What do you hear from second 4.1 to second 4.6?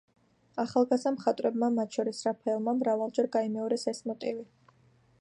მოტივი.